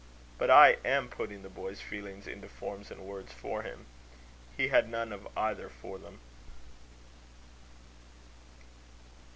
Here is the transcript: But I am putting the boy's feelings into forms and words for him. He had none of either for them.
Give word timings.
But 0.39 0.49
I 0.49 0.77
am 0.83 1.09
putting 1.09 1.43
the 1.43 1.47
boy's 1.49 1.79
feelings 1.79 2.25
into 2.25 2.47
forms 2.49 2.89
and 2.89 3.01
words 3.01 3.31
for 3.31 3.61
him. 3.61 3.85
He 4.57 4.69
had 4.69 4.89
none 4.89 5.13
of 5.13 5.27
either 5.37 5.69
for 5.69 5.99
them. 5.99 6.17